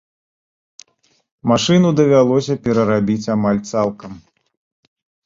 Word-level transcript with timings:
Машыну 1.51 1.91
давялося 1.99 2.55
перарабіць 2.69 3.31
амаль 3.35 3.61
цалкам. 3.73 4.17